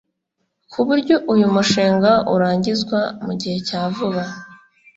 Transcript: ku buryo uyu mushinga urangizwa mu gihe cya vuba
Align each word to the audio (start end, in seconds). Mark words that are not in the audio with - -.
ku 0.71 0.79
buryo 0.87 1.15
uyu 1.33 1.45
mushinga 1.55 2.11
urangizwa 2.33 2.99
mu 3.25 3.33
gihe 3.39 3.57
cya 3.67 3.81
vuba 3.93 4.23